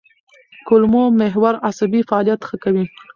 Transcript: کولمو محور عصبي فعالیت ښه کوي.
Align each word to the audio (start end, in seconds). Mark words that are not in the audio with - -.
کولمو 0.67 1.03
محور 1.19 1.53
عصبي 1.69 2.01
فعالیت 2.09 2.41
ښه 2.47 2.55
کوي. 2.63 2.85